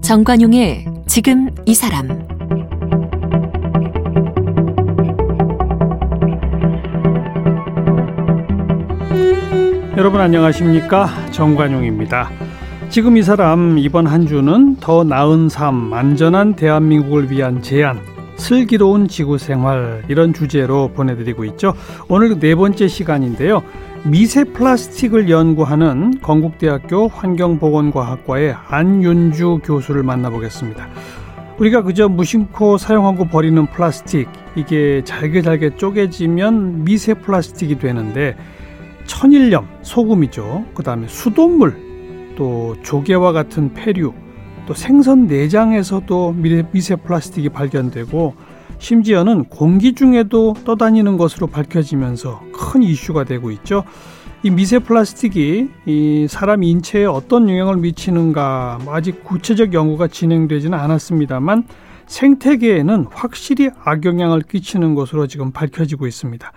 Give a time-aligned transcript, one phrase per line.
[0.00, 2.08] 정관용의 지금 이 사람
[9.98, 12.30] 여러분 안녕하십니까 정관용입니다.
[12.88, 18.00] 지금 이 사람 이번 한 주는 더 나은 삶, 안전한 대한민국을 위한 제안,
[18.38, 21.74] 슬기로운 지구 생활 이런 주제로 보내드리고 있죠.
[22.08, 23.62] 오늘 네 번째 시간인데요.
[24.04, 30.88] 미세 플라스틱을 연구하는 건국대학교 환경보건과학과의 안윤주 교수를 만나보겠습니다.
[31.58, 38.36] 우리가 그저 무심코 사용하고 버리는 플라스틱 이게 잘게 잘게 쪼개지면 미세 플라스틱이 되는데
[39.06, 40.66] 천일염, 소금이죠.
[40.74, 44.12] 그 다음에 수돗물, 또 조개와 같은 폐류,
[44.68, 46.34] 또 생선 내장에서도
[46.72, 48.34] 미세 플라스틱이 발견되고
[48.78, 53.84] 심지어는 공기 중에도 떠다니는 것으로 밝혀지면서 큰 이슈가 되고 있죠.
[54.42, 61.64] 이 미세 플라스틱이 이 사람 인체에 어떤 영향을 미치는가 뭐 아직 구체적 연구가 진행되지는 않았습니다만
[62.06, 66.52] 생태계에는 확실히 악영향을 끼치는 것으로 지금 밝혀지고 있습니다.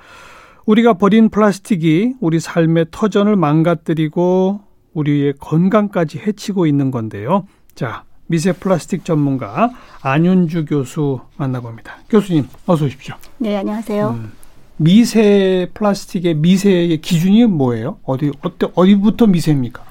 [0.66, 4.59] 우리가 버린 플라스틱이 우리 삶의 터전을 망가뜨리고
[4.94, 7.45] 우리의 건강까지 해치고 있는 건데요.
[7.73, 11.97] 자, 미세 플라스틱 전문가 안윤주 교수 만나봅니다.
[12.09, 13.15] 교수님, 어서 오십시오.
[13.38, 14.09] 네, 안녕하세요.
[14.11, 14.31] 음,
[14.77, 17.97] 미세 플라스틱의 미세의 기준이 뭐예요?
[18.05, 19.83] 어디 어때 어디부터 미세입니까?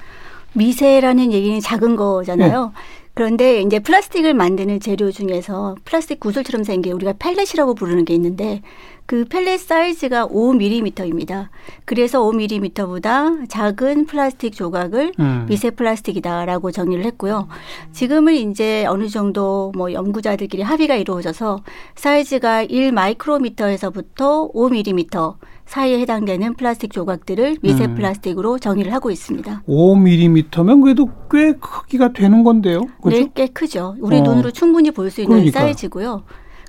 [0.53, 2.71] 미세라는 얘기는 작은 거잖아요.
[2.73, 2.81] 네.
[3.13, 8.61] 그런데 이제 플라스틱을 만드는 재료 중에서 플라스틱 구슬처럼 생긴 우리가 펠렛이라고 부르는 게 있는데
[9.05, 11.49] 그 펠렛 사이즈가 5mm입니다.
[11.83, 15.45] 그래서 5mm보다 작은 플라스틱 조각을 음.
[15.49, 17.49] 미세 플라스틱이다라고 정의를 했고요.
[17.91, 21.59] 지금은 이제 어느 정도 뭐 연구자들끼리 합의가 이루어져서
[21.95, 25.35] 사이즈가 1 마이크로미터에서부터 5mm
[25.71, 27.95] 사이에 해당되는 플라스틱 조각들을 미세 음.
[27.95, 29.63] 플라스틱으로 정의를 하고 있습니다.
[29.69, 32.81] 5mm면 그래도 꽤 크기가 되는 건데요.
[33.01, 33.21] 그렇죠?
[33.23, 33.95] 네, 꽤 크죠.
[34.01, 34.21] 우리 어.
[34.21, 35.63] 눈으로 충분히 볼 수 있는 그러니까요.
[35.67, 36.23] 사이즈고요.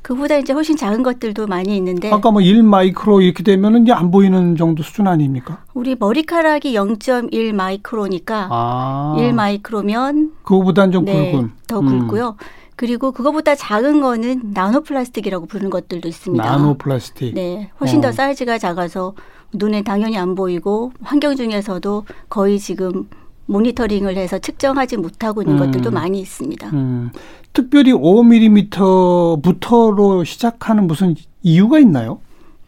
[0.04, 4.12] 그보다 이제 훨씬 작은 것들도 많이 있는데 아까 뭐 1 마이크로 이렇게 되면은 이제 안
[4.12, 5.64] 보이는 정도 수준 아닙니까?
[5.74, 9.16] 우리 머리카락이 0.1 마이크로니까 아.
[9.18, 11.52] 1 마이크로면 그거보다는 좀 네, 굵군.
[11.66, 12.36] 더 굵고요.
[12.40, 12.61] 음.
[12.82, 16.44] 그리고 그거보다 작은 거는 나노 플라스틱이라고 부르는 것들도 있습니다.
[16.44, 17.32] 나노 플라스틱.
[17.32, 17.70] 네.
[17.78, 18.00] 훨씬 어.
[18.02, 19.14] 더 사이즈가 작아서
[19.52, 23.08] 눈에 당연히 안 보이고 환경 중에서도 거의 지금
[23.46, 25.66] 모니터링을 해서 측정하지 못하고 있는 음.
[25.66, 26.70] 것들도 많이 있습니다.
[26.70, 27.10] 음.
[27.52, 32.18] 특별히 5mm부터로 시작하는 무슨 이유가 있나요?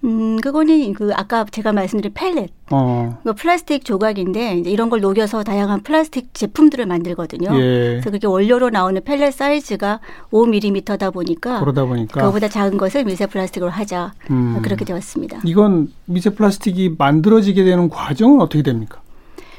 [0.05, 2.51] 음, 그거는 그 아까 제가 말씀드린 펠렛.
[2.71, 3.19] 어.
[3.25, 7.51] 그 플라스틱 조각인데 이제 이런 걸 녹여서 다양한 플라스틱 제품들을 만들거든요.
[7.59, 7.89] 예.
[7.93, 10.01] 그래서 그게 원료로 나오는 펠렛 사이즈가
[10.31, 14.13] 5mm다 보니까 그러다 보니까 그거보다 작은 것을 미세 플라스틱으로 하자.
[14.31, 14.61] 음.
[14.63, 15.41] 그렇게 되었습니다.
[15.45, 19.01] 이건 미세 플라스틱이 만들어지게 되는 과정은 어떻게 됩니까?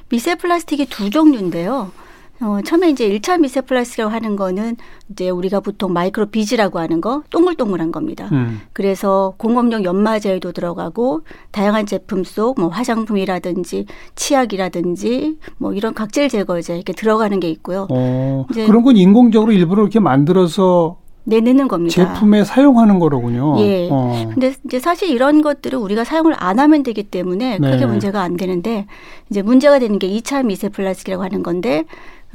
[0.10, 1.92] 미세 플라스틱이 두 종류인데요.
[2.41, 4.75] 어, 처음에 이제 1차 미세 플라스틱이라고 하는 거는
[5.09, 8.28] 이제 우리가 보통 micro beads라고 하는 거 동글동글한 겁니다.
[8.34, 8.62] 음.
[8.73, 13.85] 그래서 공업용 연마제에도 들어가고 다양한 제품 속 뭐 화장품이라든지
[14.16, 17.88] 치약이라든지 뭐 이런 각질 제거제 이렇게 들어가는 게 있고요.
[17.90, 20.97] 어, 그런 건 인공적으로 일부러 이렇게 만들어서
[21.28, 21.91] 내는 겁니다.
[21.91, 23.56] 제품에 사용하는 거로군요.
[23.59, 23.90] 예.
[23.91, 24.29] 어.
[24.31, 27.85] 근데 이제 사실 이런 것들을 우리가 사용을 안 하면 되기 때문에 크게 네.
[27.88, 28.85] 문제가 안 되는데
[29.31, 31.85] 이제 문제가 되는 게 2차 미세 플라스틱이라고 하는 건데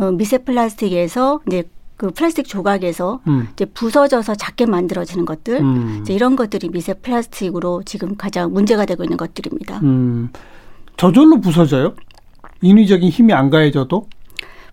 [0.01, 1.65] 어, 미세 플라스틱에서 이제
[1.97, 3.49] 그 플라스틱 조각에서 음.
[3.53, 5.99] 이제 부서져서 작게 만들어지는 것들 음.
[6.01, 9.81] 이제 이런 것들이 미세 플라스틱으로 지금 가장 문제가 되고 있는 것들입니다.
[9.83, 10.31] 음.
[10.97, 11.95] 저절로 부서져요?
[12.63, 14.09] 인위적인 힘이 안 가해져도?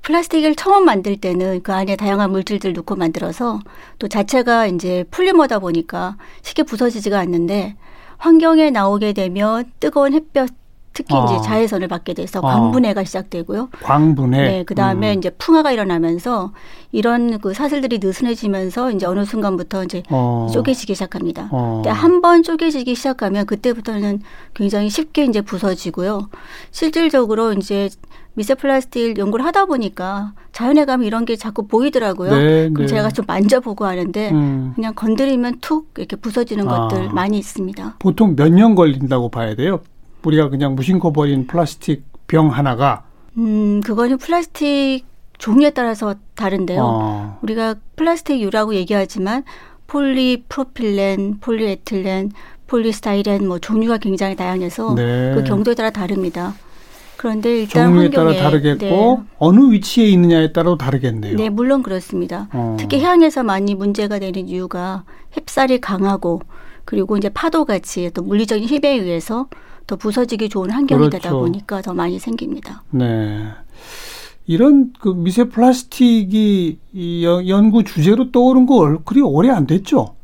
[0.03, 3.59] 플라스틱을 처음 만들 때는 그 안에 다양한 물질들 넣고 만들어서
[3.99, 7.75] 또 자체가 이제 풀리머다 보니까 쉽게 부서지지가 않는데
[8.17, 10.49] 환경에 나오게 되면 뜨거운 햇볕
[10.97, 11.25] 특히 어.
[11.25, 12.41] 이제 자외선을 받게 돼서 어.
[12.41, 13.69] 광분해가 시작되고요.
[13.83, 14.37] 광분해.
[14.37, 15.19] 네, 그 다음에 음.
[15.19, 16.53] 이제 풍화가 일어나면서
[16.91, 20.47] 이런 그 사슬들이 느슨해지면서 이제 어느 순간부터 이제 어.
[20.51, 21.49] 쪼개지기 시작합니다.
[21.51, 21.83] 어.
[21.85, 24.21] 한번 쪼개지기 시작하면 그때부터는
[24.55, 26.29] 굉장히 쉽게 이제 부서지고요.
[26.71, 27.89] 실질적으로 이제
[28.33, 32.31] 미세 플라스틱 연구를 하다 보니까 자연에 가면 이런 게 자꾸 보이더라고요.
[32.31, 32.87] 네, 그럼 네.
[32.87, 34.71] 제가 좀 만져보고 하는데 음.
[34.75, 36.87] 그냥 건드리면 툭 이렇게 부서지는 아.
[36.87, 37.97] 것들 많이 있습니다.
[37.99, 39.81] 보통 몇 년 걸린다고 봐야 돼요?
[40.23, 43.03] 우리가 그냥 무심코 버린 플라스틱 병 하나가
[43.37, 45.05] 음 그거는 플라스틱
[45.37, 46.81] 종류에 따라서 다른데요.
[46.83, 47.39] 어.
[47.41, 49.43] 우리가 플라스틱류라고 얘기하지만
[49.87, 52.31] 폴리프로필렌, 폴리에틸렌,
[52.67, 55.33] 폴리스타이렌 뭐 종류가 굉장히 다양해서 네.
[55.35, 56.53] 그 경도에 따라 다릅니다.
[57.15, 59.17] 그런데 일단 종류에 따라 환경에 다르겠고 네.
[59.39, 61.35] 어느 위치에 있느냐에 따라 다르겠네요.
[61.35, 62.47] 네, 물론 그렇습니다.
[62.53, 62.77] 어.
[62.79, 65.03] 특히 해양에서 많이 문제가 되는 이유가
[65.33, 66.41] 햅쌀이 강하고
[66.85, 69.47] 그리고 이제 파도 같이 또 물리적인 힘에 의해서
[69.87, 71.39] 더 부서지기 좋은 환경이 되다 그렇죠.
[71.39, 72.83] 보니까 더 많이 생깁니다.
[72.91, 73.47] 네.
[74.45, 80.15] 이런 그 미세 플라스틱이 이 연- 연구 주제로 떠오른 거 얼- 그리 오래 안 됐죠?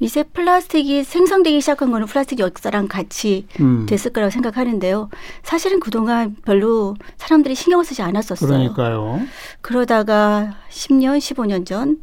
[0.00, 3.86] 미세 플라스틱이 생성되기 시작한 거는 플라스틱 역사랑 같이 음.
[3.88, 5.10] 됐을 거라고 생각하는데요.
[5.42, 8.48] 사실은 그동안 별로 사람들이 신경 쓰지 않았었어요.
[8.48, 9.20] 그러니까요.
[9.60, 11.98] 그러다가 10년, 15년 전,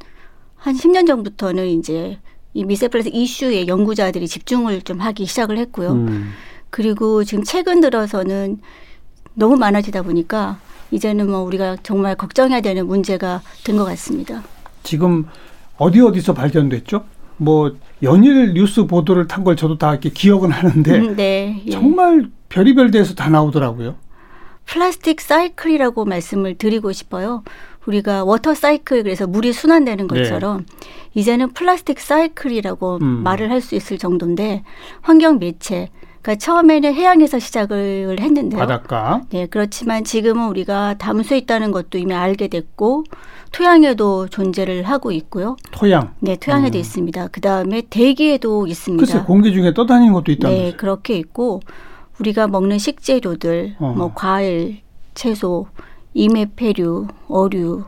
[0.57, 2.19] 한 10년 전부터는 이제
[2.53, 5.91] 이 미세 플라스틱 이슈에 연구자들이 집중을 좀 하기 시작을 했고요.
[5.93, 6.31] 음.
[6.79, 8.59] 그리고 지금 최근 들어서는
[9.33, 10.57] 너무 많아지다 보니까
[10.91, 14.43] 이제는 뭐 우리가 정말 걱정해야 되는 문제가 된 것 같습니다.
[14.83, 15.25] 지금
[15.77, 17.05] 어디 어디서 발견됐죠?
[17.37, 21.63] 뭐 연일 뉴스 보도를 탄 걸 저도 다 이렇게 기억은 하는데 음, 네.
[21.65, 21.71] 예.
[21.71, 23.95] 정말 별의별 데서 다 나오더라고요.
[24.65, 27.43] plastic cycle이라고 말씀을 드리고 싶어요.
[27.85, 30.65] 우리가 water cycle 그래서 물이 순환되는 것처럼
[31.13, 33.23] 이제는 plastic cycle이라고 음.
[33.23, 34.63] 말을 할 수 있을 정도인데
[35.01, 35.87] 환경 매체
[36.25, 38.59] 그러니까 처음에는 해양에서 시작을 했는데요.
[38.59, 39.21] 바닷가.
[39.29, 43.03] 네, 그렇지만 지금은 우리가 담수에 있다는 것도 이미 알게 됐고
[43.51, 45.55] 토양에도 존재를 하고 있고요.
[45.69, 46.15] 토양.
[46.21, 46.79] 네, 토양에도 음.
[46.79, 47.27] 있습니다.
[47.27, 49.05] 그 다음에 대기에도 있습니다.
[49.05, 50.77] 글쎄 공기 중에 떠다니는 것도 네, 있다면서요.
[50.77, 51.61] 그렇게 있고
[52.19, 53.93] 우리가 먹는 식재료들, 어.
[53.95, 54.79] 뭐 과일,
[55.13, 55.67] 채소,
[56.15, 57.83] 이메페류, 어류,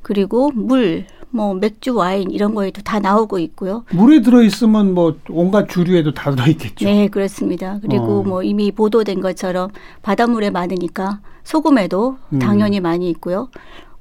[0.00, 3.84] 그리고 물, 뭐 맥주, 와인 이런 거에도 다 나오고 있고요.
[3.92, 6.84] 물에 들어 있으면 뭐 온갖 주류에도 다 들어 있겠죠.
[6.84, 7.78] 네, 그렇습니다.
[7.80, 8.22] 그리고 어.
[8.22, 9.70] 뭐 이미 보도된 것처럼
[10.02, 12.38] 바닷물에 많으니까 소금에도 음.
[12.38, 13.48] 당연히 많이 있고요.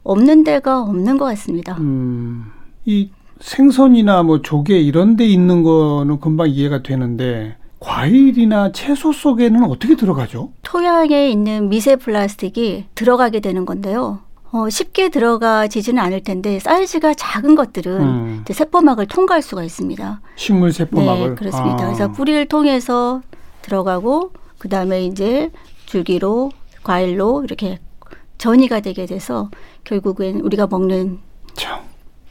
[0.03, 1.77] 없는 데가 없는 것 같습니다.
[1.79, 2.51] 음,
[2.85, 9.95] 이 생선이나 뭐 조개 이런 데 있는 거는 금방 이해가 되는데 과일이나 채소 속에는 어떻게
[9.95, 10.51] 들어가죠?
[10.61, 14.19] 토양에 있는 미세 플라스틱이 들어가게 되는 건데요.
[14.53, 20.21] 어, 쉽게 들어가지지는 않을 텐데 사이즈가 작은 것들은 음, 세포막을 통과할 수가 있습니다.
[20.35, 21.29] 식물 세포막을.
[21.29, 21.83] 네, 그렇습니다.
[21.83, 23.21] 아, 그래서 뿌리를 통해서
[23.61, 25.51] 들어가고 그 다음에 이제
[25.85, 26.51] 줄기로
[26.83, 27.79] 과일로 이렇게
[28.37, 29.49] 전이가 되게 돼서
[29.85, 31.19] 결국엔 우리가 먹는
[31.53, 31.79] 참.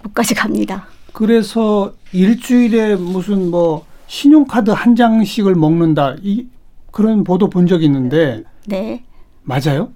[0.02, 0.86] 곳까지 갑니다.
[1.12, 6.46] 그래서 일주일에 무슨 뭐 신용카드 한 장씩을 먹는다 이
[6.90, 9.04] 그런 보도 본 적 있는데 네.
[9.42, 9.90] 맞아요?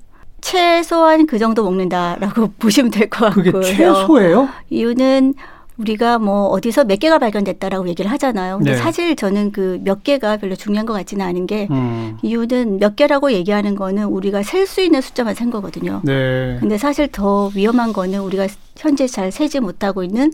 [0.44, 3.52] 최소한 그 정도 먹는다라고 보시면 될 것 같고요.
[3.52, 4.48] 그게 최소예요?
[4.68, 5.34] 이유는
[5.78, 8.58] 우리가 뭐 어디서 몇 개가 발견됐다라고 얘기를 하잖아요.
[8.58, 8.76] 근데 네.
[8.76, 13.32] 사실 저는 그 몇 개가 별로 중요한 것 같지는 않은 게 음, 이유는 몇 개라고
[13.32, 16.00] 얘기하는 거는 우리가 셀 수 있는 숫자만 센 거거든요.
[16.04, 16.58] 네.
[16.60, 18.46] 근데 사실 더 위험한 거는 우리가
[18.76, 20.30] 현재 잘 세지 못하고 있는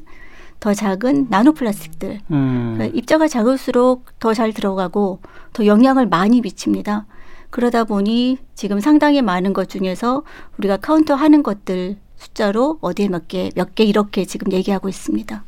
[0.58, 2.18] 더 작은 나노 플라스틱들.
[2.32, 5.20] 음, 그러니까 입자가 작을수록 더 잘 들어가고
[5.54, 7.06] 더 영향을 많이 미칩니다.
[7.50, 10.22] 그러다 보니 지금 상당히 많은 것 중에서
[10.58, 15.44] 우리가 카운트 하는 것들 숫자로 어디에 몇 개, 몇 개 이렇게 지금 얘기하고 있습니다.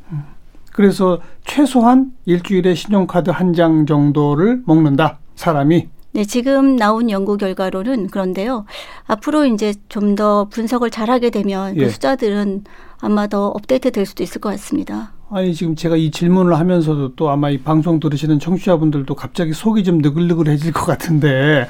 [0.73, 5.87] 그래서 최소한 일주일에 신용카드 한 장 정도를 먹는다 사람이.
[6.15, 8.65] 네, 지금 나온 연구 결과로는 그런데요.
[9.07, 11.85] 앞으로 이제 좀 더 분석을 잘하게 되면 예.
[11.85, 12.63] 그 숫자들은
[12.99, 15.13] 아마 더 업데이트 될 수도 있을 것 같습니다.
[15.31, 19.99] 아니 지금 제가 이 질문을 하면서도 또 아마 이 방송 들으시는 청취자분들도 갑자기 속이 좀
[19.99, 21.67] 느글느글해질 것 같은데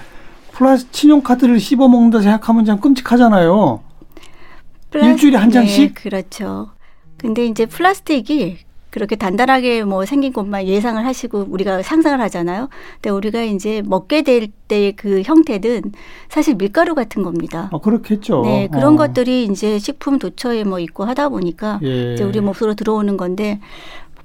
[0.54, 3.82] 플라스 신용카드를 씹어 먹는다 생각하면 참 끔찍하잖아요.
[4.96, 5.94] 일주일에 한 장씩?
[5.96, 6.70] 네, 그렇죠.
[7.18, 8.58] 근데 이제 플라스틱이
[8.92, 12.70] 그렇게 단단하게 뭐 생긴 것만 예상을 하시고 우리가 상상을 하잖아요.
[13.02, 15.92] 근데 우리가 이제 먹게 될 때 그 형태는
[16.30, 17.70] 사실 밀가루 같은 겁니다.
[17.74, 18.42] 아, 그렇겠죠.
[18.44, 18.98] 네, 그런 어.
[18.98, 22.14] 것들이 이제 식품 도처에 뭐 있고 하다 보니까 예.
[22.14, 23.60] 이제 우리 몸속으로 들어오는 건데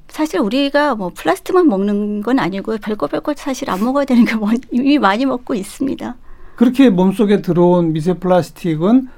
[0.09, 4.99] 사실 우리가 뭐 플라스틱만 먹는 건 아니고 별거 별거 사실 안 먹어야 되는 게뭐 이미
[4.99, 6.17] 많이 먹고 있습니다.
[6.57, 9.09] 그렇게 몸속에 들어온 미세 플라스틱은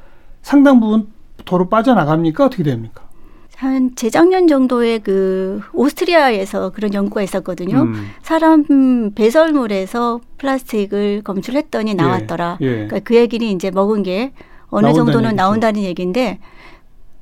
[0.42, 1.09] 상당 부분
[1.44, 2.44] 도로 빠져나갑니까?
[2.44, 3.09] 어떻게 됩니까?
[3.56, 7.82] 한 재작년 정도에 그 오스트리아에서 그런 연구가 있었거든요.
[7.82, 8.11] 음.
[8.23, 12.56] 사람 배설물에서 플라스틱을 검출했더니 나왔더라.
[12.62, 12.66] 예.
[12.66, 14.32] 그러니까 그 얘기는 이제 먹은 게
[14.68, 15.37] 어느 정도는 얘기죠.
[15.37, 16.38] 나온다는 얘기인데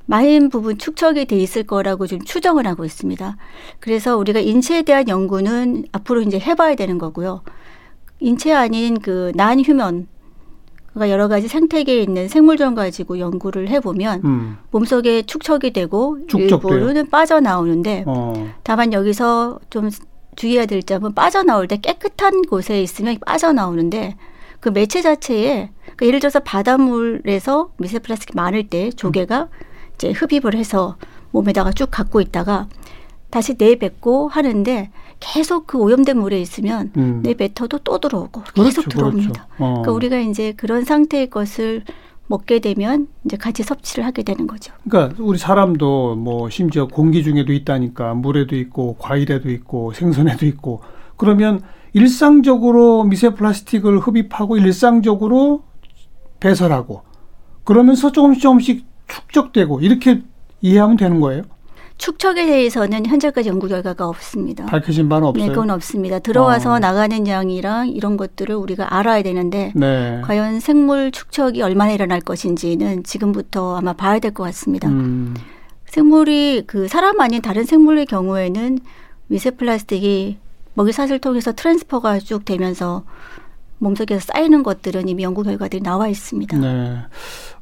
[0.09, 3.37] 많은 부분 축적이 돼 있을 거라고 지금 추정을 하고 있습니다.
[3.79, 7.43] 그래서 우리가 인체에 대한 연구는 앞으로 이제 해봐야 되는 거고요.
[8.19, 10.07] 인체 아닌 그 난휴먼
[10.93, 14.57] 그러니까 여러 가지 생태계에 있는 생물종 가지고 연구를 해보면 음.
[14.71, 16.73] 몸속에 축적이 되고 축적돼요.
[16.73, 18.51] 일부는 빠져나오는데 어.
[18.63, 19.91] 다만 여기서 좀
[20.35, 24.15] 주의해야 될 점은 빠져나올 때 깨끗한 곳에 있으면 빠져나오는데
[24.59, 29.49] 그 매체 자체에 그 예를 들어서 바닷물에서 미세 플라스틱이 많을 때 조개가
[29.99, 30.95] 이제 흡입을 해서
[31.31, 32.67] 몸에다가 쭉 갖고 있다가
[33.29, 34.89] 다시 내뱉고 하는데
[35.19, 37.19] 계속 그 오염된 물에 있으면 음.
[37.21, 39.31] 내 뱉어도 또 들어오고 그렇죠, 계속 들어옵니다.
[39.31, 39.43] 그렇죠.
[39.57, 39.67] 어.
[39.73, 41.83] 그러니까 우리가 이제 그런 상태의 것을
[42.27, 44.73] 먹게 되면 이제 같이 섭취를 하게 되는 거죠.
[44.87, 50.81] 그러니까 우리 사람도 뭐 심지어 공기 중에도 있다니까 물에도 있고 과일에도 있고 생선에도 있고
[51.17, 51.61] 그러면
[51.93, 55.63] 일상적으로 미세 플라스틱을 흡입하고 일상적으로
[56.39, 57.01] 배설하고
[57.63, 60.21] 그러면서 조금씩 조금씩 축적되고 이렇게
[60.61, 61.43] 이해하면 되는 거예요.
[61.97, 64.65] 축척에 대해서는 현재까지 연구 결과가 없습니다.
[64.67, 65.47] 밝혀진 바는 없어요.
[65.47, 66.19] 네, 그건 없습니다.
[66.19, 66.79] 들어와서 어.
[66.79, 70.21] 나가는 양이랑 이런 것들을 우리가 알아야 되는데 네.
[70.23, 74.87] 과연 생물 축척이 얼마나 일어날 것인지는 지금부터 아마 봐야 될 것 같습니다.
[74.87, 75.35] 음,
[75.87, 78.79] 생물이 그 사람 아닌 다른 생물의 경우에는
[79.27, 80.37] 미세 플라스틱이
[80.75, 83.03] 먹이 사슬 통해서 transfer가 쭉 되면서
[83.79, 86.57] 몸속에서 쌓이는 것들은 이미 연구 결과들이 나와 있습니다.
[86.57, 86.97] 네.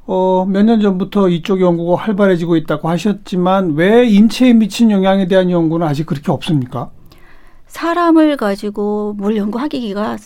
[0.05, 5.85] 어, 몇 년 전부터 이쪽 연구가 활발해지고 있다고 하셨지만 왜 인체에 미친 영향에 대한 연구는
[5.85, 6.89] 아직 그렇게 없습니까?
[7.67, 10.17] 사람을 가지고 뭘 연구하기가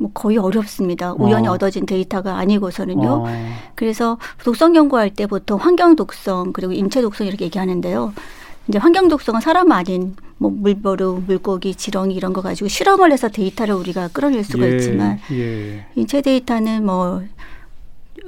[0.00, 1.12] 뭐 거의 어렵습니다.
[1.14, 1.52] 우연히 어.
[1.52, 3.08] 얻어진 데이터가 아니고서는요.
[3.08, 3.26] 어,
[3.74, 8.12] 그래서 독성 연구할 때 보통 환경 독성 그리고 인체 독성 이렇게 얘기하는데요.
[8.68, 13.74] 이제 환경 독성은 사람 아닌 뭐 물벼룩, 물고기, 지렁이 이런 거 가지고 실험을 해서 데이터를
[13.74, 15.84] 우리가 끌어낼 수가 예, 있지만 예.
[15.96, 17.22] 인체 데이터는 뭐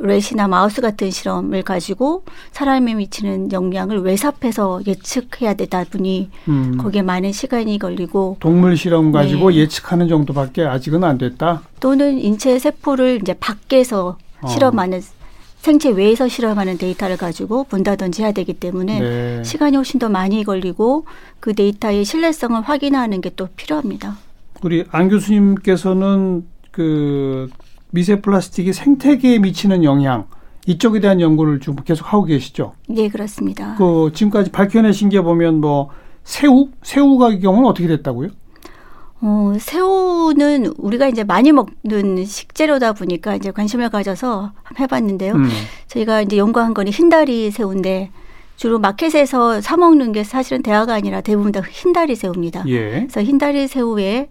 [0.02, 7.32] rat이나 mouse 같은 실험을 가지고 사람에 미치는 영향을 외삽해서 예측해야 되다 보니 음, 거기에 많은
[7.32, 9.56] 시간이 걸리고 동물 실험 가지고 네.
[9.56, 11.62] 예측하는 정도밖에 아직은 안 됐다.
[11.80, 14.48] 또는 인체 세포를 이제 밖에서 어.
[14.48, 15.02] 실험하는
[15.60, 19.44] 생체 외에서 실험하는 데이터를 가지고 본다든지 해야 되기 때문에 네.
[19.44, 21.04] 시간이 훨씬 더 많이 걸리고
[21.38, 24.16] 그 데이터의 신뢰성을 확인하는 게 또 필요합니다.
[24.62, 27.48] 우리 안 교수님께서는 그
[27.90, 30.26] 미세 플라스틱이 생태계에 미치는 영향
[30.66, 32.74] 이쪽에 대한 연구를 좀 계속 하고 계시죠.
[32.96, 33.74] 예, 그렇습니다.
[33.76, 35.90] 그 지금까지 밝혀내신 게 보면 뭐
[36.24, 38.30] 새우 새우가 경우는 어떻게 됐다고요?
[39.22, 45.34] 어, 새우는 우리가 이제 많이 먹는 식재료다 보니까 이제 관심을 가져서 해봤는데요.
[45.34, 45.48] 음.
[45.88, 48.10] 저희가 이제 연구한 거는 흰다리 새우인데
[48.56, 52.64] 주로 마켓에서 사 먹는 게 사실은 대하가 아니라 대부분 다 흰다리 새우입니다.
[52.66, 52.90] 예.
[52.90, 54.28] 그래서 흰다리 새우에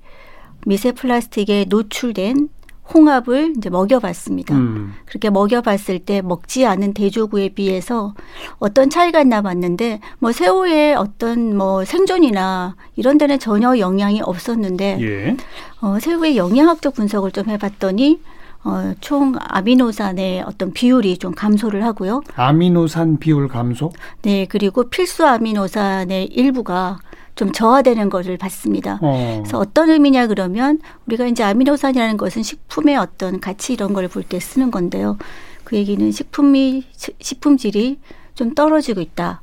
[0.65, 2.49] 미세 플라스틱에 노출된
[2.93, 4.55] 홍합을 이제 먹여봤습니다.
[4.55, 4.93] 음.
[5.05, 8.13] 그렇게 먹여봤을 때 먹지 않은 대조구에 비해서
[8.57, 15.37] 어떤 차이가 있나 봤는데 뭐 새우의 어떤 뭐 생존이나 이런 데는 전혀 영향이 없었는데 예.
[15.81, 18.19] 어, 새우의 영양학적 분석을 좀 해봤더니
[18.63, 22.21] 어, 총 아미노산의 어떤 비율이 좀 감소를 하고요.
[22.35, 23.91] 아미노산 비율 감소.
[24.21, 26.99] 네, 그리고 필수 아미노산의 일부가
[27.39, 28.99] 좀 저하되는 것을 봤습니다.
[29.01, 29.39] 어.
[29.39, 34.41] 그래서 어떤 의미냐 그러면 우리가 이제 아미노산이라는 것은 식품의 어떤 가치 이런 걸 볼 때
[34.41, 35.17] 쓰는 건데요.
[35.63, 36.83] 그 얘기는 식품이
[37.21, 37.99] 식품질이
[38.35, 39.41] 좀 떨어지고 있다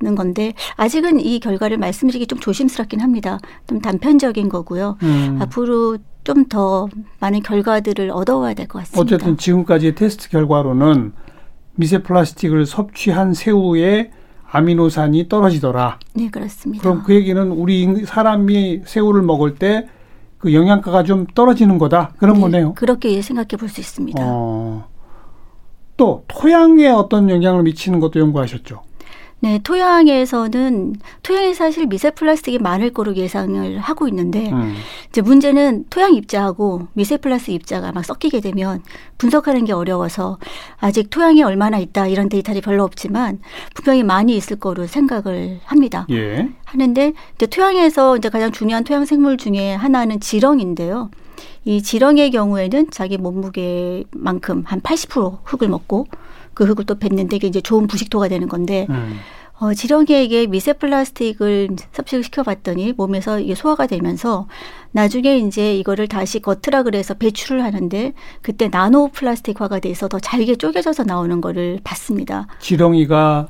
[0.00, 3.38] 는 건데 아직은 이 결과를 말씀드리기 좀 조심스럽긴 합니다.
[3.66, 4.96] 좀 단편적인 거고요.
[5.02, 5.38] 음.
[5.40, 6.86] 앞으로 좀 더
[7.20, 9.00] 많은 결과들을 얻어와야 될 것 같습니다.
[9.00, 11.14] 어쨌든 지금까지 테스트 결과로는
[11.74, 14.10] 미세 플라스틱을 섭취한 새우의
[14.50, 15.98] 아미노산이 떨어지더라.
[16.14, 16.82] 네, 그렇습니다.
[16.82, 19.86] 그럼 그 얘기는 우리 인- 사람이 새우를 먹을 때
[20.38, 22.12] 그 영양가가 좀 떨어지는 거다.
[22.16, 22.74] 그런 네, 거네요.
[22.74, 24.22] 그렇게 생각해 볼 수 있습니다.
[24.24, 24.86] 어.
[25.96, 28.82] 또 토양에 어떤 영향을 미치는 것도 연구하셨죠.
[29.40, 34.74] 네, 토양에서는 토양에 사실 미세 플라스틱이 많을 거로 예상을 하고 있는데 음.
[35.08, 38.82] 이제 문제는 토양 입자하고 미세 플라스틱 입자가 막 섞이게 되면
[39.16, 40.38] 분석하는 게 어려워서
[40.78, 43.38] 아직 토양에 얼마나 있다 이런 데이터들이 별로 없지만
[43.74, 46.06] 분명히 많이 있을 거로 생각을 합니다.
[46.10, 46.48] 예.
[46.64, 51.10] 하는데 이제 토양에서 이제 가장 중요한 토양 생물 중에 하나는 지렁인데요.
[51.64, 56.06] 이 지렁이의 경우에는 자기 몸무게만큼 한 80% 흙을 먹고
[56.58, 59.20] 그 흙을 또 뱉는데 이게 이제 좋은 부식토가 되는 건데 음.
[59.60, 64.48] 어, 지렁이에게 미세 플라스틱을 섭취를 시켜봤더니 몸에서 이게 소화가 되면서
[64.90, 68.12] 나중에 이제 이거를 다시 겉으라 그래서 배출을 하는데
[68.42, 72.48] 그때 나노 플라스틱화가 돼서 더 잘게 쪼개져서 나오는 거를 봤습니다.
[72.58, 73.46] 지렁이가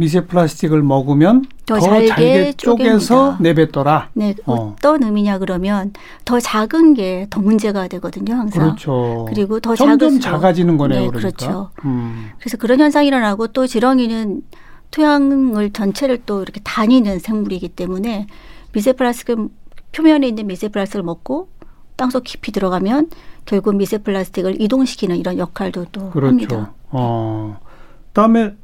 [0.00, 3.42] 미세 플라스틱을 먹으면 더 더, 잘게 잘게, 쪼개서 쪼갭니다.
[3.42, 4.08] 내뱉더라.
[4.14, 4.74] 네, 어.
[4.78, 5.92] 어떤 의미냐 그러면
[6.24, 8.62] 더 작은 게 더 문제가 되거든요, 항상.
[8.64, 9.26] 그렇죠.
[9.28, 11.00] 그리고 더 점점 작을수록- 작아지는 거네요.
[11.02, 11.36] 네, 그러니까.
[11.36, 11.70] 그렇죠.
[11.84, 12.30] 음.
[12.38, 14.42] 그래서 그런 현상이 일어나고 또 지렁이는
[14.90, 18.26] 토양을 전체를 또 이렇게 다니는 생물이기 때문에
[18.72, 19.48] 미세 플라스틱을
[19.92, 21.48] 표면에 있는 미세 플라스틱을 먹고
[21.96, 23.10] 땅속 깊이 들어가면
[23.44, 26.26] 결국 미세 플라스틱을 이동시키는 이런 역할도 또 그렇죠.
[26.28, 26.72] 합니다.
[26.88, 27.60] 어.
[28.08, 28.54] 그다음에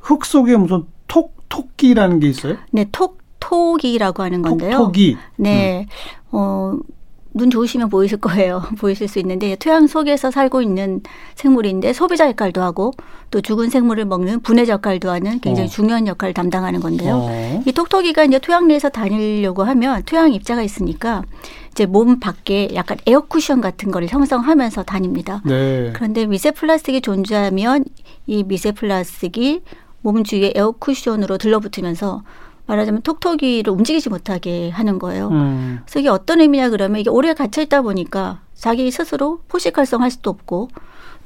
[0.00, 2.56] 흙 속에 무슨 톡 톡기라는 게 있어요?
[2.70, 4.78] 네, 톡 톡이라고 하는 건데요.
[4.78, 5.16] 톡톡이.
[5.36, 5.86] 네,
[6.30, 8.62] 어, 눈 좋으시면 보이실 거예요.
[8.78, 11.00] 보이실 수 있는데 토양 속에서 살고 있는
[11.34, 12.92] 생물인데 소비자 역할도 하고
[13.30, 15.70] 또 죽은 생물을 먹는 분해자 역할도 하는 굉장히 어.
[15.70, 17.16] 중요한 역할을 담당하는 건데요.
[17.16, 17.62] 어.
[17.66, 21.24] 이 톡토기가 이제 토양 내에서 다니려고 하면 토양 입자가 있으니까
[21.72, 25.40] 이제 몸 밖에 약간 에어 쿠션 같은 거를 형성하면서 다닙니다.
[25.44, 25.92] 네.
[25.94, 27.84] 그런데 미세 플라스틱이 존재하면
[28.26, 29.62] 이 미세 플라스틱이
[30.02, 32.22] 몸 주위에 에어 쿠션으로 들러붙으면서
[32.66, 35.28] 말하자면 톡톡이를 움직이지 못하게 하는 거예요.
[35.28, 35.80] 음.
[35.84, 40.30] 그래서 이게 어떤 의미냐 그러면 이게 오래 갇혀 있다 보니까 자기 스스로 포식 활성할 수도
[40.30, 40.68] 없고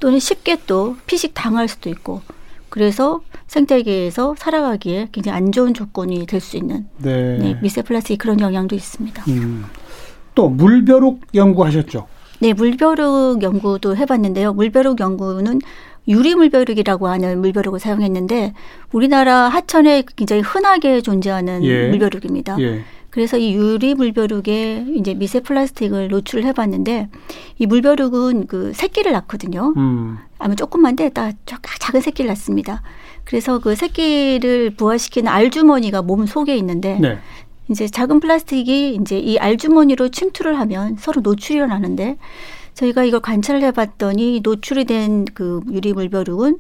[0.00, 2.23] 또는 쉽게 또 피식 당할 수도 있고
[2.71, 7.38] 그래서 생태계에서 살아가기에 굉장히 안 좋은 조건이 될 수 있는 네.
[7.38, 9.25] 네, 미세 플라스틱 그런 영향도 있습니다.
[9.28, 9.64] 음.
[10.35, 12.09] 또 물벼룩 연구하셨죠?
[12.40, 14.52] 네, 물벼룩 연구도 해봤는데요.
[14.54, 15.61] 물벼룩 연구는
[16.08, 18.52] 유리 물벼룩이라고 하는 물벼룩을 사용했는데
[18.92, 21.88] 우리나라 하천에 굉장히 흔하게 존재하는 예.
[21.88, 22.56] 물벼룩입니다.
[22.61, 22.84] 예.
[23.11, 27.08] 그래서 이 유리 물벼룩에 이제 미세 플라스틱을 노출을 해봤는데
[27.58, 29.73] 이 물벼룩은 그 새끼를 낳거든요.
[29.76, 30.18] 음.
[30.38, 32.82] 아마 조금만데 딱 작은 새끼를 낳습니다.
[33.23, 37.18] 그래서 그 새끼를 부화시키는 알주머니가 몸 속에 있는데 네.
[37.70, 42.18] 이제 작은 플라스틱이 이제 이 알주머니로 침투를 하면 서로 노출이 일어나는데
[42.75, 46.59] 저희가 이걸 관찰을 해봤더니 노출이 된 그 유리 물벼룩은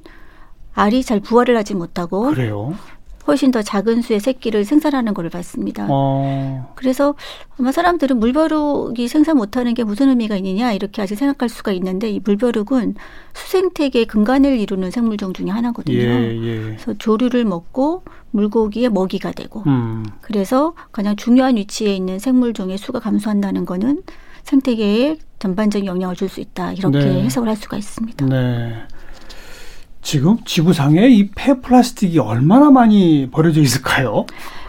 [0.74, 2.74] 알이 잘 부화를 하지 못하고 그래요.
[3.26, 5.86] 훨씬 더 작은 수의 새끼를 생산하는 걸 봤습니다.
[5.88, 6.72] 어.
[6.74, 7.14] 그래서
[7.58, 12.20] 아마 사람들은 물벼룩이 생산 못하는 게 무슨 의미가 있느냐 이렇게 아직 생각할 수가 있는데 이
[12.22, 12.96] 물벼룩은
[13.32, 15.96] 수생태계 근간을 이루는 생물종 중에 하나거든요.
[15.98, 16.60] 예, 예.
[16.60, 18.02] 그래서 조류를 먹고
[18.32, 20.04] 물고기의 먹이가 되고 음.
[20.20, 24.02] 그래서 가장 중요한 위치에 있는 생물종의 수가 감소한다는 거는
[24.42, 25.16] 생태계에
[25.48, 27.22] 전반적인 영향을 줄 수 있다 이렇게 네.
[27.24, 28.24] 해석을 할 수가 있습니다.
[28.26, 28.72] 네.
[30.00, 34.24] 지금 지구상에 이 폐플라스틱이 얼마나 많이 버려져 있을까요?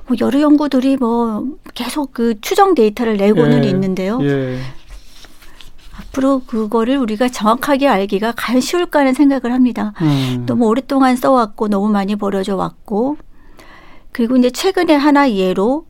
[0.05, 4.19] 뭐 여러 연구들이 뭐 계속 그 추정 데이터를 내고는 예, 있는데요.
[4.23, 4.59] 예.
[5.97, 9.93] 앞으로 그거를 우리가 정확하게 알기가 과연 쉬울까 하는 생각을 합니다.
[10.01, 10.43] 음.
[10.45, 13.15] 너무 오랫동안 써왔고 너무 많이 버려져 왔고
[14.11, 15.85] 그리고 이제 최근에 하나 예로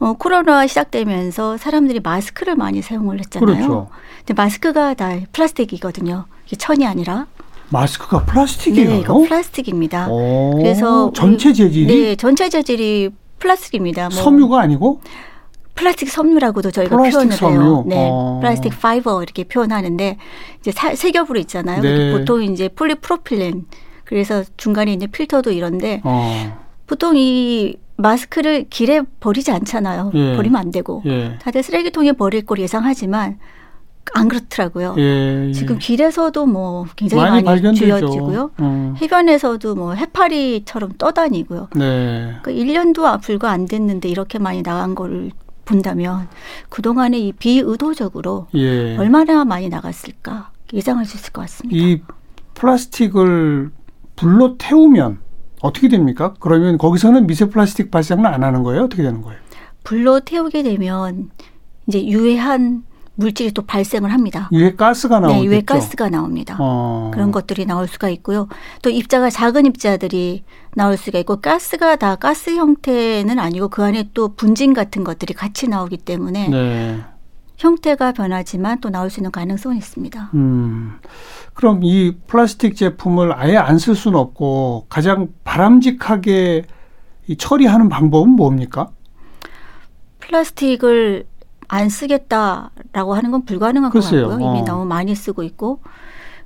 [0.00, 3.46] 어, 코로나 시작되면서 사람들이 마스크를 많이 사용을 했잖아요.
[3.56, 3.88] 그렇죠.
[4.18, 6.26] 근데 마스크가 다 플라스틱이거든요.
[6.46, 7.26] 이게 천이 아니라.
[7.70, 8.88] 마스크가 플라스틱이에요?
[8.88, 10.08] 네, 이거 플라스틱입니다.
[10.08, 14.08] 오, 그래서 전체 재질이 네, 전체 재질이 플라스틱입니다.
[14.08, 15.00] 뭐 섬유가 아니고
[15.74, 17.38] 플라스틱 섬유라고도 저희가 플라스틱 표현을 해요.
[17.38, 17.84] 섬유.
[17.86, 18.38] 네, 어.
[18.40, 20.16] plastic fiber 이렇게 표현하는데
[20.60, 21.82] 이제 사- 세 겹으로 있잖아요.
[21.82, 22.12] 네.
[22.12, 23.66] 보통 이제 폴리프로필렌
[24.04, 30.12] 그래서 중간에 있는 필터도 이런데 어, 보통 이 마스크를 길에 버리지 않잖아요.
[30.14, 30.36] 예.
[30.36, 31.36] 버리면 안 되고 예.
[31.40, 33.38] 다들 쓰레기통에 버릴 걸 예상하지만
[34.14, 34.94] 안 그렇더라고요.
[34.98, 35.52] 예, 예.
[35.52, 37.74] 지금 길에서도 뭐 굉장히 많이 많이.
[37.74, 38.52] 쥐어지고요.
[38.60, 38.94] 음.
[39.00, 41.68] 해변에서도 뭐 해파리처럼 떠다니고요.
[41.76, 42.36] 네.
[42.42, 45.30] 그 1년도 불과 안 됐는데 이렇게 많이 나간 거를
[45.64, 46.28] 본다면
[46.70, 48.96] 그동안에 이 비의도적으로 예.
[48.96, 51.76] 얼마나 많이 나갔을까 예상할 수 있을 것 같습니다.
[51.76, 52.00] 이
[52.54, 53.70] 플라스틱을
[54.16, 55.18] 불로 태우면
[55.60, 56.34] 어떻게 됩니까?
[56.40, 58.84] 그러면 거기서는 미세 플라스틱 발생은 안 하는 거예요?
[58.84, 59.40] 어떻게 되는 거예요?
[59.84, 61.30] 불로 태우게 되면
[61.86, 62.84] 이제 유해한
[63.18, 64.48] 물질이 또 발생을 합니다.
[64.52, 65.40] 유해 가스가 나오겠죠.
[65.40, 66.56] 네, 유해 가스가 나옵니다.
[66.60, 67.10] 어.
[67.12, 68.48] 그런 것들이 나올 수가 있고요.
[68.80, 70.44] 또 입자가 작은 입자들이
[70.76, 75.66] 나올 수가 있고 가스가 다 가스 형태는 아니고 그 안에 또 분진 같은 것들이 같이
[75.66, 77.00] 나오기 때문에 네.
[77.68, 80.30] 형태가 변하지만 또 나올 수 있는 가능성은 있습니다.
[80.34, 80.98] 음.
[81.54, 86.64] 그럼 이 플라스틱 제품을 아예 안 쓸 수는 없고 가장 바람직하게
[87.26, 88.90] 이 처리하는 방법은 뭡니까?
[90.20, 91.24] 플라스틱을
[91.66, 94.22] 안 쓰겠다라고 하는 건 불가능한 글쎄요.
[94.24, 94.48] 것 같고요.
[94.50, 94.64] 이미 어.
[94.64, 95.80] 너무 많이 쓰고 있고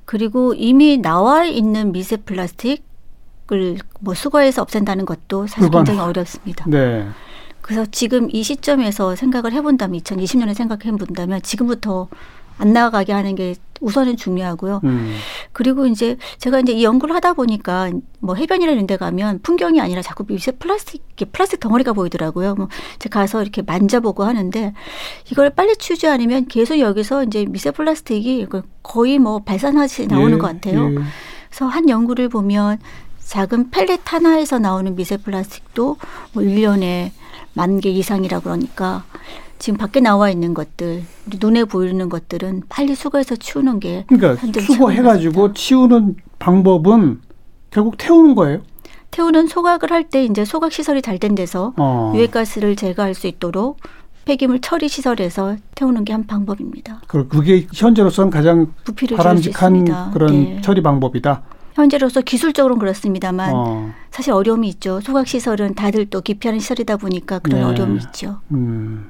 [0.05, 6.65] 그리고 이미 나와 있는 미세 플라스틱을 뭐 수거해서 없앤다는 것도 사실 불가능- 굉장히 어렵습니다.
[6.67, 7.07] 네.
[7.63, 12.09] 그래서 지금 이 시점에서 생각을 해본다면 2020년에 생각해 본다면 지금부터
[12.57, 14.81] 안 나가게 하는 게 우선은 중요하고요.
[14.83, 15.15] 음.
[15.53, 20.25] 그리고 이제 제가 이제 이 연구를 하다 보니까 뭐 해변이라는 데 가면 풍경이 아니라 자꾸
[20.25, 22.55] 미세 플라스틱, 플라스틱 덩어리가 보이더라고요.
[22.55, 22.67] 뭐
[22.99, 24.73] 제가 가서 이렇게 만져보고 하는데
[25.31, 28.45] 이걸 빨리 치우지 않으면 계속 여기서 이제 미세 플라스틱이
[28.83, 30.91] 거의 뭐 발산하듯이 나오는 예, 것 같아요.
[30.91, 30.95] 예.
[31.49, 32.79] 그래서 한 연구를 보면
[33.19, 35.97] 작은 펠렛 하나에서 나오는 미세 플라스틱도
[36.33, 37.11] 뭐 1년에
[37.55, 39.03] 만 개 이상이라 그러니까
[39.59, 41.03] 지금 밖에 나와 있는 것들,
[41.39, 47.21] 눈에 보이는 것들은 빨리 수거해서 치우는 게 그러니까 수거해가지고 치우는 방법은
[47.71, 48.61] 결국 태우는 거예요.
[49.11, 52.11] 태우는 소각을 할 때 이제 소각 시설이 잘 된 데서 어.
[52.15, 53.77] 유해가스를 제거할 수 있도록
[54.25, 57.01] 폐기물 처리 시설에서 태우는 게 한 방법입니다.
[57.07, 58.73] 그- 그게 현재로서는 가장
[59.15, 60.11] 바람직한.
[60.13, 60.61] 그런 네.
[60.61, 61.43] 처리 방법이다.
[61.73, 63.93] 현재로서 기술적으로는 그렇습니다만 어.
[64.11, 65.01] 사실 어려움이 있죠.
[65.01, 67.65] 소각 시설은 다들 또 기피하는 시설이다 보니까 그런 네.
[67.65, 68.39] 어려움이 있죠.
[68.51, 69.09] 음.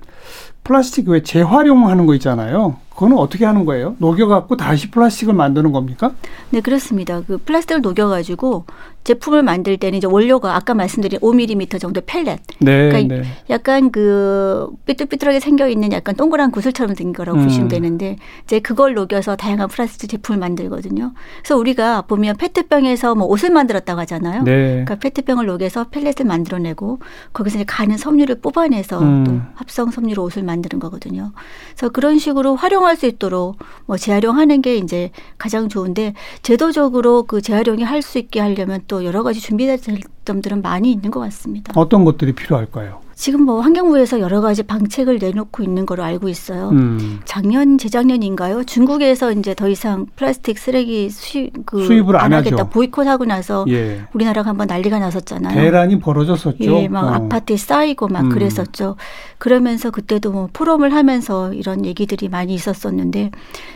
[0.63, 2.77] 플라스틱 왜 재활용하는 거 있잖아요.
[2.91, 3.95] 그거는 어떻게 하는 거예요?
[3.97, 6.13] 녹여갖고 다시 플라스틱을 만드는 겁니까?
[6.51, 7.21] 네, 그렇습니다.
[7.21, 8.65] 그 플라스틱을 녹여가지고
[9.03, 12.39] 제품을 만들 때는 이제 원료가 아까 말씀드린 5mm 정도 펠렛.
[12.59, 12.89] 네.
[12.89, 13.23] 그러니까 네.
[13.49, 17.43] 약간 그 삐뚤삐뚤하게 생겨 있는 약간 동그란 구슬처럼 생긴 거라고 음.
[17.43, 21.13] 보시면 되는데 이제 그걸 녹여서 다양한 플라스틱 제품을 만들거든요.
[21.39, 24.43] 그래서 우리가 보면 페트병에서 뭐 옷을 만들었다고 하잖아요.
[24.43, 24.51] 네.
[24.85, 26.99] 그러니까 페트병을 녹여서 펠렛을 만들어내고
[27.33, 29.23] 거기서 이제 가는 섬유를 뽑아내서 음.
[29.25, 31.31] 또 합성 섬유로 옷을 만드는 거거든요.
[31.75, 37.83] 그래서 그런 식으로 활용할 수 있도록 뭐 재활용하는 게 이제 가장 좋은데 제도적으로 그 재활용이
[37.83, 39.79] 할 수 있게 하려면 또 여러 가지 준비될
[40.25, 41.73] 점들은 많이 있는 것 같습니다.
[41.75, 43.01] 어떤 것들이 필요할까요?
[43.15, 46.69] 지금 뭐 환경부에서 여러 가지 방책을 내놓고 있는 걸로 알고 있어요.
[46.69, 47.19] 음.
[47.25, 48.63] 작년 재작년인가요?
[48.63, 52.47] 중국에서 이제 더 이상 플라스틱 쓰레기 수입 그 수입을 안 하죠.
[52.47, 54.01] 하겠다 보이콧하고 나서 예.
[54.13, 55.53] 우리나라가 한번 난리가 났었잖아요.
[55.53, 56.57] 대란이 벌어졌었죠.
[56.63, 57.07] 예, 막 어.
[57.09, 58.29] 아파트에 쌓이고 막 음.
[58.29, 58.95] 그랬었죠.
[59.37, 63.29] 그러면서 그때도 뭐 포럼을 하면서 이런 얘기들이 많이 있었었는데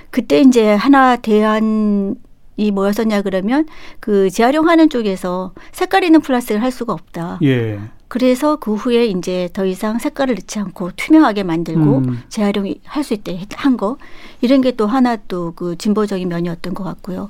[0.10, 2.16] 그때 이제 하나 대안
[2.58, 3.66] 이 뭐였었냐 그러면
[4.00, 7.40] 그 재활용하는 쪽에서 색깔 있는 플라스틱을 할 수가 없다.
[7.44, 7.80] 예.
[8.10, 12.24] 그래서 그 후에 이제 더 이상 색깔을 넣지 않고 투명하게 만들고 음.
[12.30, 13.98] 재활용이 할수 있게 한 거
[14.42, 17.30] 이런 게 또 하나 또 그 진보적인 면이었던 것 같고요.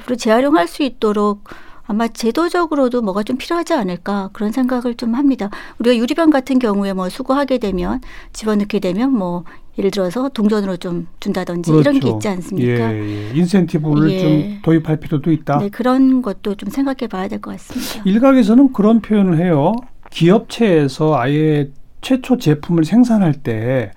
[0.00, 1.44] 앞으로 재활용할 수 있도록
[1.86, 5.50] 아마 제도적으로도 뭐가 좀 필요하지 않을까 그런 생각을 좀 합니다.
[5.78, 8.00] 우리가 유리병 같은 경우에 뭐 수거하게 되면
[8.32, 9.44] 집어넣게 되면 뭐
[9.78, 12.16] 예를 들어서 동전으로 좀 준다든지 이런 게 그렇죠.
[12.16, 12.94] 있지 않습니까?
[12.94, 13.30] 예, 예.
[13.34, 14.18] 인센티브를 예.
[14.20, 15.58] 좀 도입할 필요도 있다.
[15.58, 18.02] 네, 그런 것도 좀 생각해 봐야 될 것 같습니다.
[18.08, 19.74] 일각에서는 그런 표현을 해요.
[20.10, 23.90] 기업체에서 아예 최초 제품을 생산할 때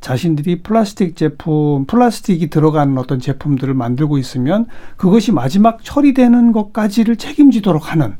[0.00, 8.14] 자신들이 플라스틱 제품, 플라스틱이 들어가는 어떤 제품들을 만들고 있으면 그것이 마지막 처리되는 것까지를 책임지도록 하는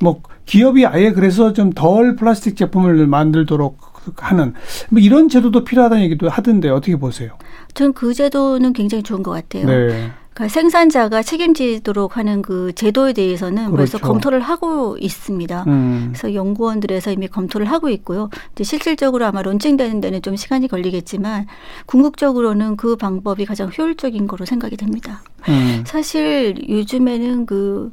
[0.00, 3.78] 뭐 기업이 아예 그래서 좀 덜 플라스틱 제품을 만들도록
[4.16, 4.54] 하는
[4.90, 7.32] 뭐 이런 제도도 필요하다는 얘기도 하던데 어떻게 보세요?
[7.74, 9.66] 전 그 제도는 굉장히 좋은 것 같아요.
[9.66, 10.10] 네.
[10.34, 14.12] 그러니까 생산자가 책임지도록 하는 그 제도에 대해서는 벌써 그렇죠.
[14.12, 15.64] 검토를 하고 있습니다.
[15.68, 16.08] 음.
[16.12, 18.30] 그래서 연구원들에서 이미 검토를 하고 있고요.
[18.52, 21.46] 이제 실질적으로 아마 론칭되는 데는 좀 시간이 걸리겠지만
[21.86, 25.22] 궁극적으로는 그 방법이 가장 효율적인 거로 생각이 됩니다.
[25.48, 25.84] 음.
[25.86, 27.92] 사실 요즘에는 그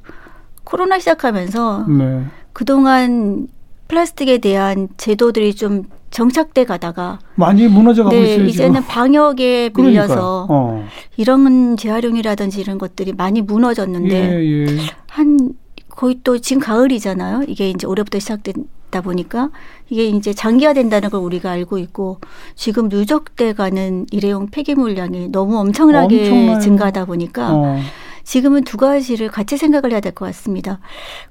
[0.63, 2.25] 코로나 시작하면서 네.
[2.53, 3.47] 그동안
[3.87, 8.45] 플라스틱에 대한 제도들이 좀 정착돼 가다가 많이 무너져 가고 네, 있어요.
[8.45, 8.87] 이제는 지금.
[8.87, 9.71] 방역에.
[9.75, 10.85] 밀려서 어.
[11.17, 14.77] 이런 재활용이라든지 이런 것들이 많이 무너졌는데 예, 예.
[15.07, 15.53] 한
[15.89, 17.43] 거의 또 지금 가을이잖아요.
[17.47, 19.49] 이게 이제 올해부터 시작된다 보니까
[19.89, 22.19] 이게 이제 장기화된다는 걸 우리가 알고 있고
[22.55, 26.59] 지금 누적돼 가는 일회용 폐기 물량이 너무 엄청나게 엄청나요.
[26.59, 27.79] 증가하다 보니까 어.
[28.23, 30.79] 지금은 두 가지를 같이 생각을 해야 될 것 같습니다.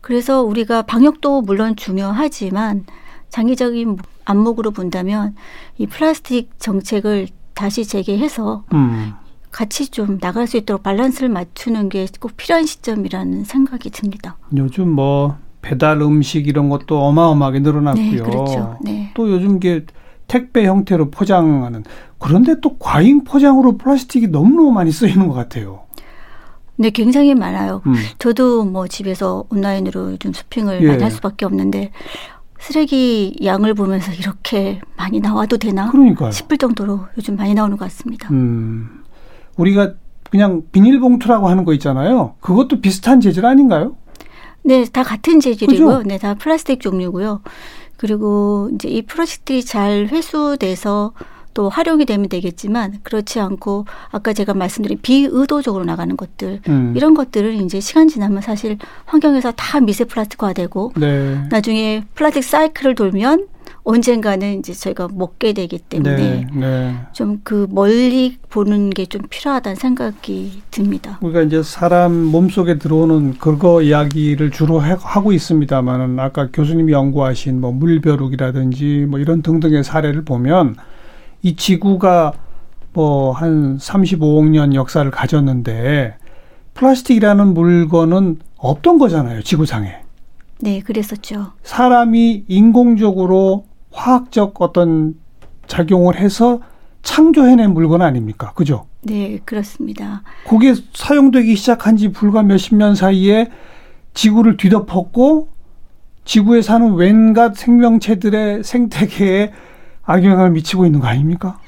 [0.00, 2.84] 그래서 우리가 방역도 물론 중요하지만
[3.30, 5.34] 장기적인 안목으로 본다면
[5.78, 9.14] 이 플라스틱 정책을 다시 재개해서 음.
[9.50, 14.36] 같이 좀 나갈 수 있도록 밸런스를 맞추는 게 꼭 필요한 시점이라는 생각이 듭니다.
[14.56, 18.10] 요즘 뭐 배달 음식 이런 것도 어마어마하게 늘어났고요.
[18.10, 18.78] 네, 그렇죠.
[18.82, 19.10] 네.
[19.14, 19.84] 또 요즘 게
[20.26, 21.82] 택배 형태로 포장하는
[22.18, 25.82] 그런데 또 과잉 포장으로 플라스틱이 너무너무 많이 쓰이는 것 같아요.
[26.76, 27.82] 네, 굉장히 많아요.
[27.86, 27.94] 음.
[28.18, 30.86] 저도 뭐 집에서 온라인으로 좀 쇼핑을 예.
[30.86, 31.90] 많이 할 수밖에 없는데
[32.60, 36.30] 쓰레기 양을 보면서 이렇게 많이 나와도 되나 그러니까요.
[36.30, 38.28] 싶을 정도로 요즘 많이 나오는 것 같습니다.
[38.30, 39.02] 음.
[39.56, 39.94] 우리가
[40.30, 42.34] 그냥 비닐봉투라고 하는 거 있잖아요.
[42.40, 43.96] 그것도 비슷한 재질 아닌가요?
[44.62, 45.86] 네, 다 같은 재질이고요.
[45.98, 46.02] 그죠?
[46.08, 47.40] 네, 다 플라스틱 종류고요.
[47.96, 51.12] 그리고 이제 이 플라스틱이 잘 회수돼서
[51.54, 56.94] 또 활용이 되면 되겠지만 그렇지 않고 아까 제가 말씀드린 비의도적으로 나가는 것들 음.
[56.96, 61.42] 이런 것들은 이제 시간 지나면 사실 환경에서 다 미세 플라스틱화되고 네.
[61.50, 63.46] 나중에 플라스틱 사이클을 돌면
[63.82, 66.46] 언젠가는 이제 저희가 먹게 되기 때문에 네.
[66.54, 66.94] 네.
[67.12, 71.18] 좀그 멀리 보는 게 좀 필요하다는 생각이 듭니다.
[71.22, 77.72] 우리가 이제 사람 몸속에 들어오는 그거 이야기를 주로 해- 하고 있습니다만은 아까 교수님이 연구하신 뭐
[77.72, 80.76] 물벼룩이라든지 뭐 이런 등등의 사례를 보면
[81.42, 82.32] 이 지구가
[82.92, 86.16] 뭐 한 35억 년 역사를 가졌는데
[86.74, 89.94] 플라스틱이라는 물건은 없던 거잖아요, 지구상에.
[90.60, 91.52] 네, 그랬었죠.
[91.62, 95.14] 사람이 인공적으로 화학적 어떤
[95.66, 96.60] 작용을 해서
[97.02, 98.52] 창조해낸 물건 아닙니까?
[98.54, 98.86] 그죠?
[99.02, 100.22] 네, 그렇습니다.
[100.46, 103.48] 그게 사용되기 시작한 지 불과 몇십 년 사이에
[104.12, 105.48] 지구를 뒤덮었고
[106.24, 109.52] 지구에 사는 웬갓 생명체들의 생태계에
[110.10, 111.58] 악영향을 미치고 있는 거 아닙니까?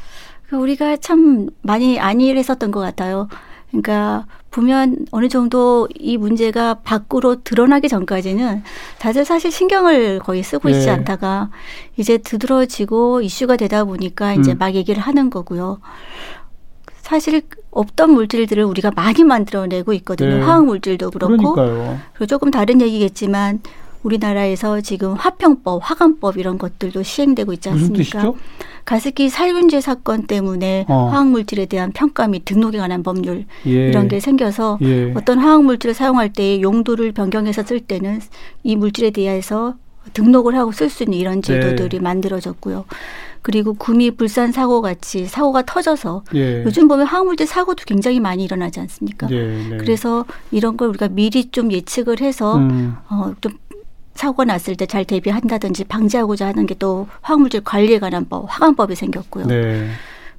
[0.49, 3.29] 그 우리가 참 많이 안일했었던 것 같아요.
[3.71, 8.63] 그러니까 보면 어느 정도 이 문제가 밖으로 드러나기 전까지는
[8.99, 10.91] 다들 사실 신경을 거의 쓰고 있지 예.
[10.91, 11.49] 않다가
[11.97, 14.59] 이제 두드러지고 이슈가 되다 보니까 이제 음.
[14.59, 15.81] 막 얘기를 하는 거고요.
[17.01, 20.37] 사실 없던 물질들을 우리가 많이 만들어내고 있거든요.
[20.37, 20.41] 네.
[20.43, 21.99] 화학 물질도 그렇고 그러니까요.
[22.13, 23.61] 그리고 조금 다른 얘기겠지만
[24.03, 28.33] 우리나라에서 지금 화평법, 화강법 이런 것들도 시행되고 있지 않습니까?
[28.85, 31.09] 가습기 살균제 사건 때문에 어.
[31.09, 33.89] 화학물질에 대한 평가 및 등록에 관한 법률 예.
[33.89, 35.13] 이런 게 생겨서 예.
[35.15, 38.21] 어떤 화학물질을 사용할 때 용도를 변경해서 쓸 때는
[38.65, 39.77] 이 물질에 대해서
[40.15, 42.01] 등록을 하고 쓸 수 있는 이런 제도들이 네.
[42.01, 42.85] 만들어졌고요.
[43.41, 46.65] 그리고 구미 불산 사고 같이 사고가 터져서 예.
[46.65, 49.29] 요즘 보면 화학물질 사고도 굉장히 많이 일어나지 않습니까?
[49.31, 49.77] 예, 네.
[49.79, 52.95] 그래서 이런 걸 우리가 미리 좀 예측을 해서 음.
[53.09, 53.53] 어, 좀
[54.15, 59.47] 사고가 났을 때 잘 대비한다든지 방지하고자 하는 게 또 화학물질 관리에 관한 법, 화관법이 생겼고요.
[59.47, 59.89] 네.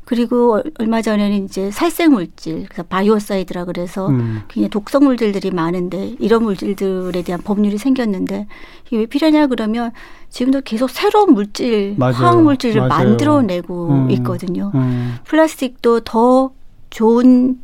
[0.06, 4.42] 그리고 얼- 얼마 전에는 이제 살생물질, 그래서 바이오사이드라 그래서 음.
[4.50, 8.48] 굉장히 독성 물질들이 많은데 이런 물질들에 대한 법률이 생겼는데
[8.88, 9.92] 이게 왜 필요하냐 그러면
[10.30, 12.14] 지금도 계속 새로운 물질, 맞아요.
[12.16, 12.90] 화학 물질을 맞아요.
[13.10, 14.12] 만들어내고 음.
[14.12, 14.72] 있거든요.
[14.76, 15.16] 음.
[15.24, 16.52] 플라스틱도 더
[16.90, 17.58] 좋은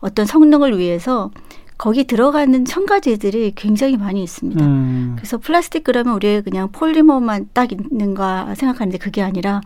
[0.00, 1.30] 어떤 성능을 위해서
[1.78, 4.64] 거기 들어가는 첨가제들이 굉장히 많이 있습니다.
[4.64, 5.12] 음.
[5.16, 9.60] 그래서 플라스틱 그러면 우리가 그냥 폴리머만 딱 있는가 생각하는데 그게 아니라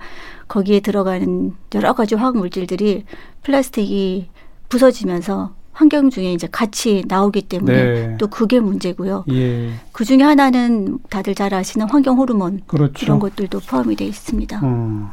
[0.49, 3.05] 거기에 들어가는 여러 가지 화학 물질들이
[3.43, 4.29] 플라스틱이
[4.69, 8.17] 부서지면서 환경 중에 이제 같이 나오기 때문에 네.
[8.19, 9.25] 또 그게 문제고요.
[9.31, 9.71] 예.
[9.93, 13.07] 그 중에 하나는 다들 잘 아시는 환경 호르몬 그렇죠.
[13.07, 14.61] 이런 것들도 포함이 돼 있습니다.
[14.63, 15.09] 음.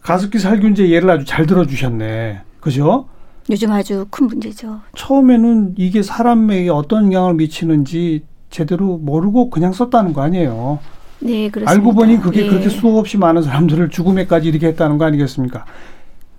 [0.00, 2.40] 가습기 살균제 예를 아주 잘 들어주셨네.
[2.60, 3.08] 그죠?
[3.50, 4.80] 요즘 아주 큰 문제죠.
[4.96, 10.78] 처음에는 이게 사람에게 어떤 영향을 미치는지 제대로 모르고 그냥 썼다는 거 아니에요.
[11.20, 11.70] 네, 그렇습니다.
[11.70, 12.48] 알고 보니 그게 예.
[12.48, 15.64] 그렇게 수없이 많은 사람들을 죽음에까지 이르게 했다는 거 아니겠습니까?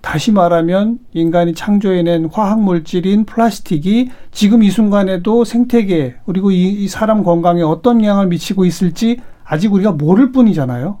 [0.00, 7.22] 다시 말하면 인간이 창조해낸 화학 물질인 플라스틱이 지금 이 순간에도 생태계 그리고 이, 이 사람
[7.22, 10.98] 건강에 어떤 영향을 미치고 있을지 아직 우리가 모를 뿐이잖아요.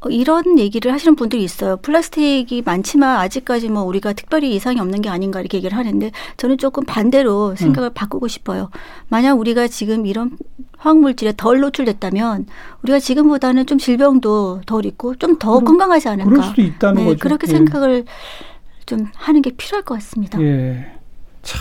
[0.00, 1.76] 어, 이런 얘기를 하시는 분들이 있어요.
[1.78, 6.84] 플라스틱이 많지만 아직까지 뭐 우리가 특별히 이상이 없는 게 아닌가 이렇게 얘기를 하는데 저는 조금
[6.84, 8.70] 반대로 생각을 바꾸고 싶어요.
[9.08, 10.36] 만약 우리가 지금 이런
[10.76, 12.46] 화학물질에 덜 노출됐다면
[12.84, 16.30] 우리가 지금보다는 좀 질병도 덜 있고 좀더 그럴- 건강하지 않을까.
[16.30, 17.18] 그럴 수도 있다는 네, 거죠.
[17.18, 17.52] 그렇게 예.
[17.52, 18.04] 생각을
[18.86, 20.40] 좀 하는 게 필요할 것 같습니다.
[20.40, 20.86] 예.
[21.42, 21.60] 참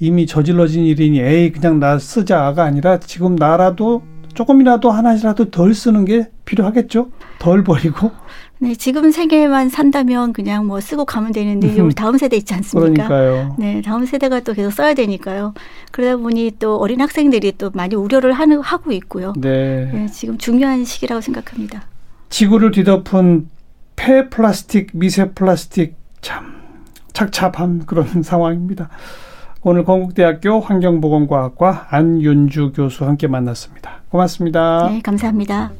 [0.00, 4.02] 이미 저질러진 일이니 에이 그냥 나 쓰자가 아니라 지금 나라도
[4.34, 7.10] 조금이라도 하나씩이라도 덜 쓰는 게 필요하겠죠.
[7.38, 8.10] 덜 버리고.
[8.58, 13.08] 네, 지금 세계만 산다면 그냥 뭐 쓰고 가면 되는데 우리 다음 세대 있지 않습니까?
[13.08, 13.56] 그러니까요.
[13.58, 15.52] 네, 다음 세대가 또 계속 써야 되니까요.
[15.90, 19.34] 그러다 보니 또 어린 학생들이 또 많이 우려를 하는, 하고 있고요.
[19.36, 19.90] 네.
[19.92, 21.82] 네, 지금 중요한 시기라고 생각합니다.
[22.30, 23.48] 지구를 뒤덮은
[23.94, 26.56] 폐 플라스틱, 미세 플라스틱 참
[27.12, 28.88] 착잡한 그런 상황입니다.
[29.62, 34.02] 오늘 건국대학교 환경보건과학과 안윤주 교수 함께 만났습니다.
[34.10, 34.88] 고맙습니다.
[34.88, 35.72] 네, 감사합니다.